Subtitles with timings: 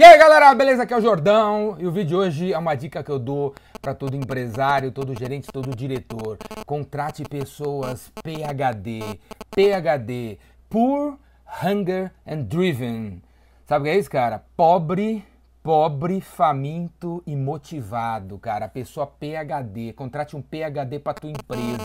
[0.00, 0.84] E aí galera, beleza?
[0.84, 3.54] Aqui é o Jordão e o vídeo de hoje é uma dica que eu dou
[3.82, 6.38] para todo empresário, todo gerente, todo diretor.
[6.64, 9.18] Contrate pessoas PHD,
[9.50, 10.38] PHD,
[10.70, 11.18] Poor,
[11.62, 13.22] Hunger and Driven.
[13.66, 14.42] Sabe o que é isso, cara?
[14.56, 15.22] Pobre,
[15.62, 18.68] pobre, faminto e motivado, cara.
[18.68, 19.92] Pessoa PHD.
[19.92, 21.76] Contrate um PHD para tua empresa.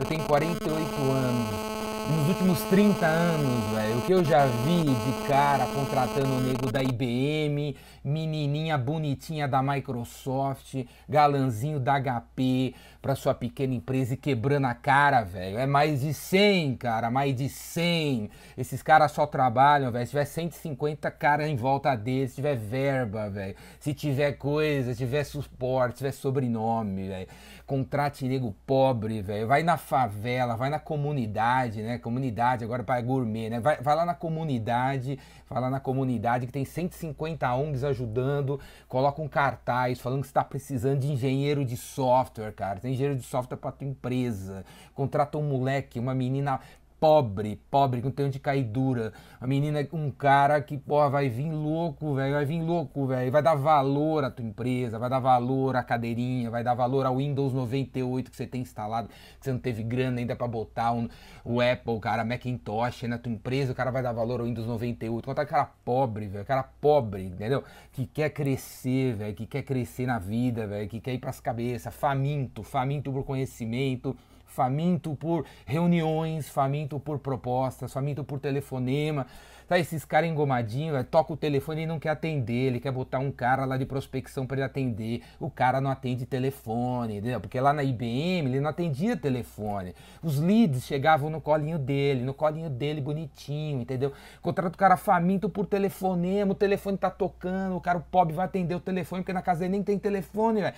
[0.00, 1.71] Eu tenho 48 anos
[2.10, 6.70] nos últimos 30 anos, velho, o que eu já vi de cara contratando o nego
[6.70, 14.66] da IBM, menininha bonitinha da Microsoft, galanzinho da HP pra sua pequena empresa e quebrando
[14.66, 15.58] a cara, velho.
[15.58, 18.30] É mais de 100, cara, mais de 100.
[18.56, 20.06] Esses caras só trabalham, velho.
[20.06, 23.56] Se tiver 150 caras em volta deles, se tiver verba, velho.
[23.80, 27.26] Se tiver coisa, se tiver suporte, se tiver sobrenome, velho.
[27.66, 29.48] Contrate nego pobre, velho.
[29.48, 31.91] Vai na favela, vai na comunidade, né?
[31.98, 33.60] Comunidade agora para gourmet, né?
[33.60, 39.20] Vai, vai lá na comunidade, vai lá na comunidade que tem 150 ONGs ajudando, coloca
[39.20, 42.80] um cartaz falando que está precisando de engenheiro de software, cara.
[42.80, 44.64] Tem engenheiro de software para tua empresa.
[44.94, 46.60] Contrata um moleque, uma menina
[47.02, 49.12] pobre, pobre, com onde cair dura.
[49.40, 53.32] A menina, um cara que, porra, vai vir louco, velho, vai vir louco, velho.
[53.32, 57.16] Vai dar valor à tua empresa, vai dar valor à cadeirinha, vai dar valor ao
[57.16, 61.08] Windows 98 que você tem instalado, que você não teve grana ainda para botar um,
[61.44, 65.26] o Apple, cara, Macintosh na tua empresa, o cara vai dar valor ao Windows 98.
[65.26, 67.64] Conta cara pobre, velho, cara pobre, entendeu?
[67.90, 71.92] Que quer crescer, velho, que quer crescer na vida, velho, que quer ir pras cabeças,
[71.92, 74.16] faminto, faminto por conhecimento
[74.52, 79.26] faminto por reuniões, faminto por propostas, faminto por telefonema.
[79.68, 83.30] Tá, esses caras engomadinhos, toca o telefone e não quer atender, ele quer botar um
[83.30, 85.22] cara lá de prospecção para ele atender.
[85.40, 87.40] O cara não atende telefone, entendeu?
[87.40, 89.94] Porque lá na IBM ele não atendia telefone.
[90.22, 94.12] Os leads chegavam no colinho dele, no colinho dele bonitinho, entendeu?
[94.42, 98.44] Contrata o cara faminto por telefonema, o telefone tá tocando, o cara o pobre vai
[98.44, 100.74] atender o telefone, porque na casa dele nem tem telefone, velho.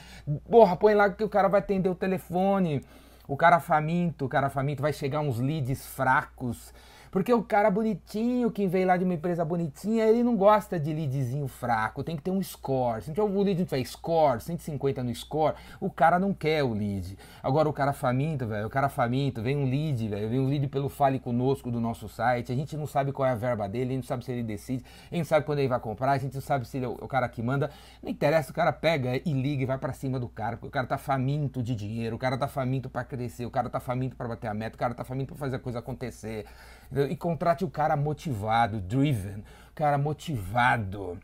[0.48, 2.80] Porra, põe lá que o cara vai atender o telefone.
[3.26, 6.74] O cara faminto, o cara faminto vai chegar uns leads fracos
[7.14, 10.92] porque o cara bonitinho, que veio lá de uma empresa bonitinha, ele não gosta de
[10.92, 13.02] leadzinho fraco, tem que ter um score.
[13.02, 16.72] Se então o lead não tiver score, 150 no score, o cara não quer o
[16.72, 17.16] lead.
[17.40, 20.66] Agora o cara faminto, velho, o cara faminto, vem um lead, velho, vem um lead
[20.66, 23.92] pelo Fale Conosco do nosso site, a gente não sabe qual é a verba dele,
[23.92, 26.10] a gente não sabe se ele decide, a gente não sabe quando ele vai comprar,
[26.10, 27.70] a gente não sabe se ele é o cara que manda.
[28.02, 30.72] Não interessa, o cara pega e liga e vai para cima do cara, porque o
[30.72, 34.16] cara tá faminto de dinheiro, o cara tá faminto para crescer, o cara tá faminto
[34.16, 36.44] para bater a meta, o cara tá faminto para fazer a coisa acontecer.
[37.06, 41.18] E contrate o cara motivado, driven, o cara motivado.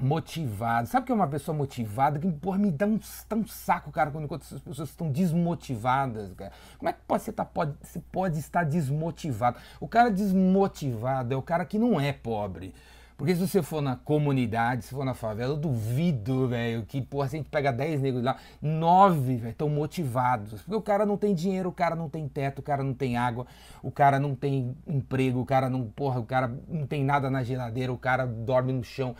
[0.00, 0.88] Motivado.
[0.88, 2.18] Sabe o que é uma pessoa motivada?
[2.18, 6.50] Que porra, me dá um, dá um saco, cara, quando essas pessoas estão desmotivadas, cara.
[6.78, 9.58] Como é que pode, você, tá, pode, você pode estar desmotivado?
[9.78, 12.74] O cara desmotivado é o cara que não é pobre.
[13.22, 17.28] Porque se você for na comunidade, se for na favela, eu duvido, velho, que, porra,
[17.28, 20.60] se a gente pega 10 negros lá, 9, velho, estão motivados.
[20.62, 23.16] Porque o cara não tem dinheiro, o cara não tem teto, o cara não tem
[23.16, 23.46] água,
[23.80, 27.44] o cara não tem emprego, o cara não, porra, o cara não tem nada na
[27.44, 29.14] geladeira, o cara dorme no chão.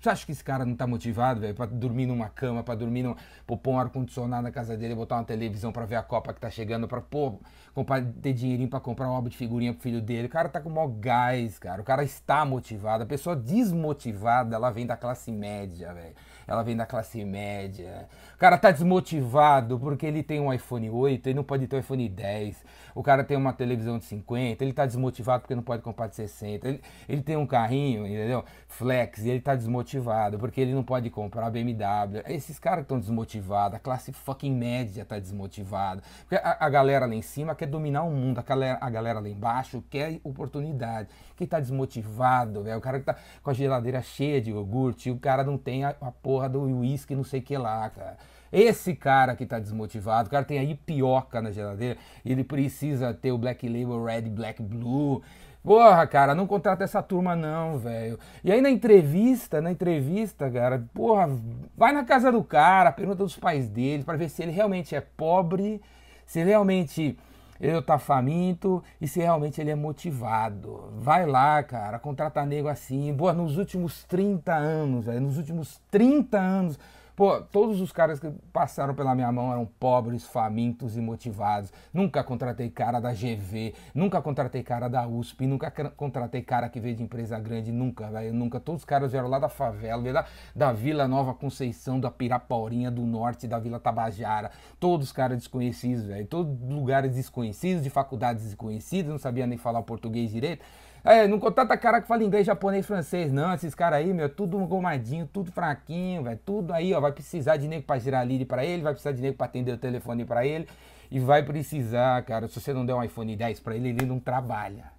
[0.00, 3.02] Você acha que esse cara não tá motivado, velho, pra dormir numa cama, pra dormir
[3.02, 6.32] numa, pô, pôr um ar-condicionado na casa dele, botar uma televisão pra ver a Copa
[6.32, 7.40] que tá chegando, pra, pô,
[7.74, 10.28] comprar, ter dinheirinho pra comprar um álbum de figurinha pro filho dele.
[10.28, 14.54] O cara tá com maior gás, cara, o cara está motivado, a pessoa pessoa desmotivada,
[14.54, 16.14] ela vem da classe média, velho.
[16.46, 18.06] Ela vem da classe média.
[18.34, 21.78] O cara tá desmotivado porque ele tem um iPhone 8, ele não pode ter um
[21.78, 22.62] iPhone 10.
[22.94, 26.16] O cara tem uma televisão de 50, ele tá desmotivado porque não pode comprar de
[26.16, 26.68] 60.
[26.68, 28.44] Ele, ele tem um carrinho, entendeu?
[28.76, 32.22] Flex, e ele tá desmotivado porque ele não pode comprar BMW.
[32.26, 36.02] Esses caras estão desmotivados, a classe fucking média tá desmotivada.
[36.20, 39.20] Porque a, a, galera lá em cima quer dominar o mundo, a galera, a galera
[39.20, 41.08] lá embaixo quer oportunidade.
[41.36, 45.18] Quem tá desmotivado, velho, o cara que tá com a geladeira cheia de iogurte, o
[45.18, 48.16] cara não tem a, a porra do uísque, não sei o que lá, cara.
[48.52, 53.30] Esse cara que tá desmotivado, o cara tem aí pioca na geladeira, ele precisa ter
[53.30, 55.22] o Black Label Red, Black Blue.
[55.64, 58.18] Porra, cara, não contrata essa turma não, velho.
[58.44, 61.30] E aí na entrevista, na entrevista, cara, porra,
[61.74, 65.00] vai na casa do cara, pergunta dos pais dele para ver se ele realmente é
[65.00, 65.80] pobre,
[66.26, 67.16] se realmente
[67.58, 70.92] ele tá faminto e se realmente ele é motivado.
[70.98, 73.10] Vai lá, cara, contratar nego assim.
[73.14, 76.78] Boa, nos últimos 30 anos, velho, nos últimos 30 anos
[77.16, 81.72] Pô, todos os caras que passaram pela minha mão eram pobres, famintos e motivados.
[81.92, 86.96] Nunca contratei cara da GV, nunca contratei cara da USP, nunca contratei cara que veio
[86.96, 88.58] de empresa grande, nunca, velho, nunca.
[88.58, 90.24] Todos os caras vieram lá da favela, veio da,
[90.56, 94.50] da Vila Nova Conceição, da Pirapaurinha, do Norte, da Vila Tabajara.
[94.80, 96.26] Todos os caras desconhecidos, velho.
[96.26, 100.64] Todos lugares desconhecidos, de faculdades desconhecidas, não sabia nem falar português direito
[101.06, 103.52] É, não contrata cara que fala inglês, japonês, francês, não.
[103.52, 106.40] Esses caras aí, meu, tudo gomadinho, tudo fraquinho, velho.
[106.46, 107.00] Tudo aí, ó.
[107.00, 109.72] Vai precisar de nego pra girar lead pra ele, vai precisar de nego pra atender
[109.72, 110.66] o telefone pra ele.
[111.10, 114.18] E vai precisar, cara, se você não der um iPhone 10 pra ele, ele não
[114.18, 114.93] trabalha.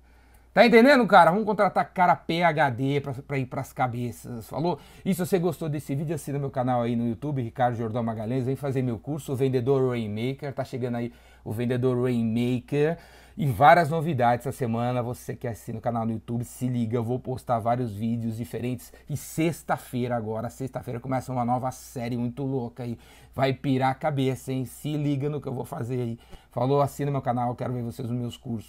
[0.56, 1.32] Tá entendendo, cara?
[1.32, 4.80] Vamos contratar cara PHD pra, pra ir pras cabeças, falou?
[5.04, 8.46] E se você gostou desse vídeo, assina meu canal aí no YouTube, Ricardo Jordão Magalhães,
[8.46, 11.12] vem fazer meu curso, o Vendedor Rainmaker, tá chegando aí
[11.44, 12.98] o Vendedor Rainmaker
[13.38, 15.04] e várias novidades essa semana.
[15.04, 18.94] Você que assina o canal no YouTube, se liga, eu vou postar vários vídeos diferentes.
[19.10, 22.98] E sexta-feira agora, sexta-feira começa uma nova série muito louca aí.
[23.34, 24.64] Vai pirar a cabeça, hein?
[24.64, 26.20] Se liga no que eu vou fazer aí.
[26.50, 28.64] Falou, assina meu canal, quero ver vocês nos meus cursos.